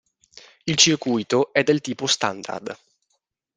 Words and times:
Il 0.65 0.77
circuito 0.77 1.53
è 1.53 1.61
del 1.61 1.79
tipo 1.79 2.07
standard. 2.07 2.75